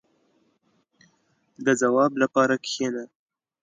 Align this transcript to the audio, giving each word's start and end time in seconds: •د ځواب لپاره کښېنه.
•د 1.65 1.67
ځواب 1.81 2.11
لپاره 2.23 2.55
کښېنه. 2.63 3.03